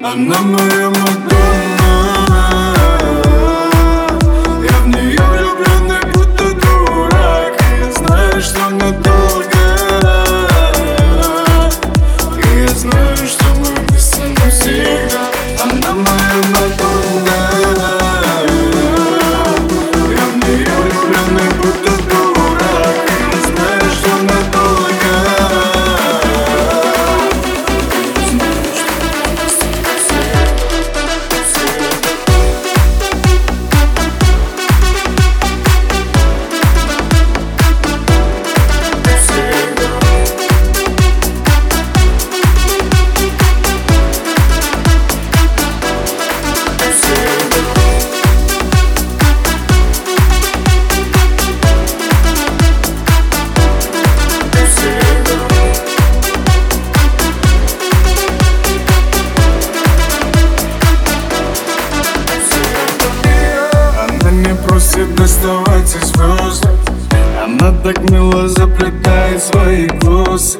[0.00, 1.88] Она моя Мадонна
[4.62, 7.60] Я в нее влюблен и будто дурак.
[7.60, 9.58] И я знаю, что надолго
[12.36, 13.77] И я знаю, что мы
[64.38, 66.66] не просит доставать из звезд
[67.44, 70.58] Она так мило заплетает свои косы.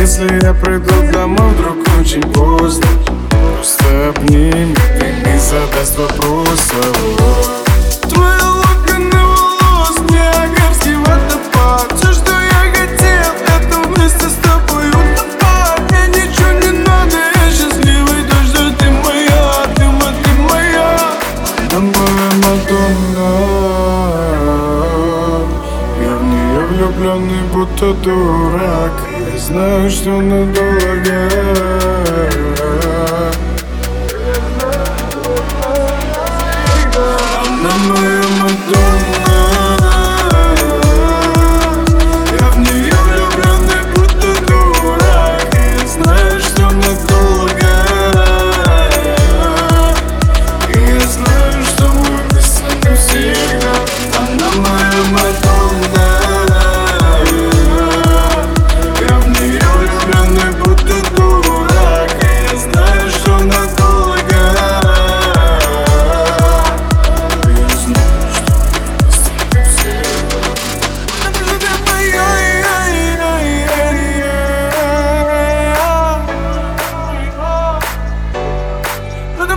[0.00, 2.86] Если я приду домой, вдруг очень поздно.
[3.30, 7.63] Просто обними, ты не задаст вопросов.
[27.84, 28.92] что дурак.
[29.32, 31.28] Я знаю, что надолго.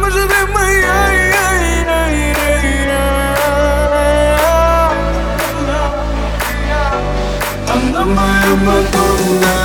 [0.10, 0.16] I'm
[7.92, 9.57] not my